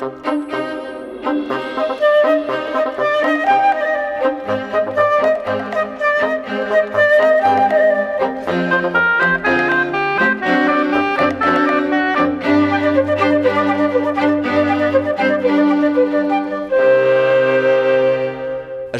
[0.00, 0.08] As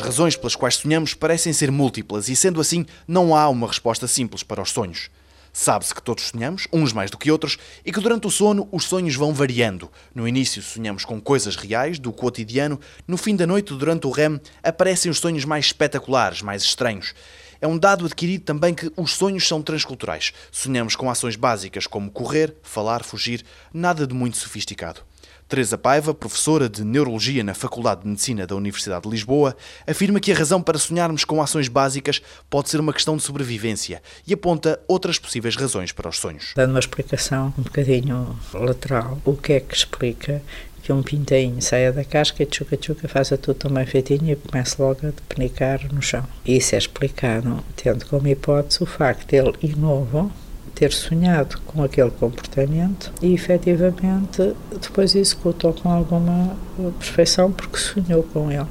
[0.00, 4.42] razões pelas quais sonhamos parecem ser múltiplas e, sendo assim, não há uma resposta simples
[4.42, 5.10] para os sonhos.
[5.58, 8.84] Sabe-se que todos sonhamos, uns mais do que outros, e que durante o sono os
[8.84, 9.90] sonhos vão variando.
[10.14, 12.78] No início sonhamos com coisas reais, do cotidiano,
[13.08, 17.14] no fim da noite, durante o REM, aparecem os sonhos mais espetaculares, mais estranhos.
[17.58, 20.30] É um dado adquirido também que os sonhos são transculturais.
[20.52, 23.42] Sonhamos com ações básicas como correr, falar, fugir,
[23.72, 25.00] nada de muito sofisticado.
[25.48, 30.32] Teresa Paiva, professora de Neurologia na Faculdade de Medicina da Universidade de Lisboa, afirma que
[30.32, 34.80] a razão para sonharmos com ações básicas pode ser uma questão de sobrevivência e aponta
[34.88, 36.52] outras possíveis razões para os sonhos.
[36.56, 40.42] Dando uma explicação um bocadinho lateral, o que é que explica
[40.82, 44.76] que um pintainho saia da casca e tchuca-tchuca faça tudo tão bem feitinho e comece
[44.80, 46.24] logo a depenicar no chão.
[46.44, 50.32] Isso é explicado tendo como hipótese o facto de ele, novo,
[50.76, 56.54] ter sonhado com aquele comportamento e efetivamente depois executou com alguma
[56.98, 58.66] perfeição porque sonhou com ele.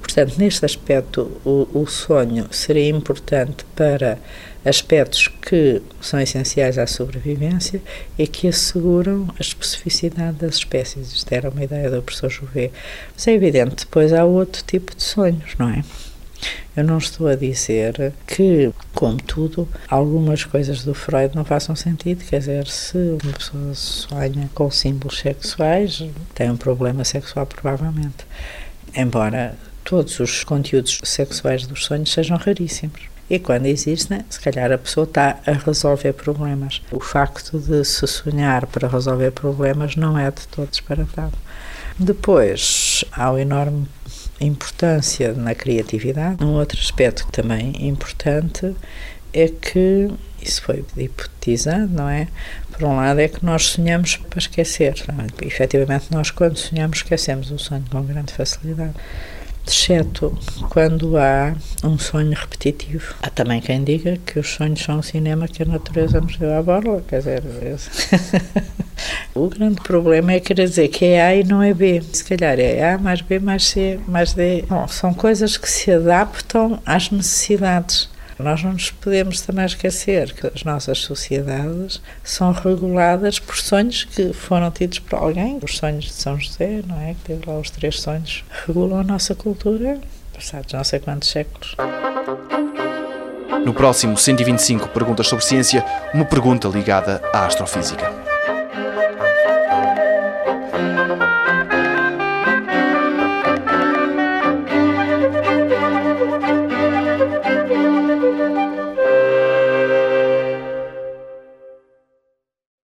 [0.00, 4.18] Portanto, neste aspecto, o, o, sonho seria importante para
[4.64, 7.80] aspectos que são essenciais à sobrevivência
[8.18, 11.12] e que asseguram a especificidade das espécies.
[11.12, 12.72] Isto era uma ideia do professor Jouvet.
[13.14, 15.82] Mas é evidente, depois há outro tipo de sonhos, não é?
[16.76, 22.24] Eu não estou a dizer que, como tudo, algumas coisas do Freud não façam sentido.
[22.24, 26.04] Quer dizer, se uma pessoa sonha com símbolos sexuais,
[26.34, 28.26] tem um problema sexual, provavelmente.
[28.94, 29.54] Embora
[29.84, 33.11] todos os conteúdos sexuais dos sonhos sejam raríssimos.
[33.32, 36.82] E quando existem, se calhar a pessoa está a resolver problemas.
[36.92, 41.32] O facto de se sonhar para resolver problemas não é de todo disparatado.
[41.98, 43.88] Depois, há o enorme
[44.38, 46.44] importância na criatividade.
[46.44, 48.76] Um outro aspecto também importante
[49.32, 50.10] é que
[50.42, 52.28] isso foi hipotizado, não é?
[52.70, 55.02] Por um lado, é que nós sonhamos para esquecer.
[55.08, 55.46] Não é?
[55.46, 58.92] Efetivamente, nós, quando sonhamos, esquecemos o sonho com grande facilidade
[59.66, 60.36] exceto
[60.68, 63.14] quando há um sonho repetitivo.
[63.22, 66.56] Há também quem diga que os sonhos são um cinema que a natureza nos deu
[66.56, 67.42] à borla, quer dizer,
[69.34, 72.02] o grande problema é querer dizer que é A e não é B.
[72.12, 74.64] Se calhar é A mais B mais C mais D.
[74.68, 78.10] Bom, são coisas que se adaptam às necessidades.
[78.38, 84.32] Nós não nos podemos também esquecer que as nossas sociedades são reguladas por sonhos que
[84.32, 85.58] foram tidos por alguém.
[85.62, 87.14] Os sonhos de São José, não é?
[87.14, 90.00] Que teve lá os três sonhos, regulam a nossa cultura
[90.42, 91.76] passados não sei quantos séculos.
[93.64, 98.21] No próximo 125 Perguntas sobre Ciência, uma pergunta ligada à astrofísica.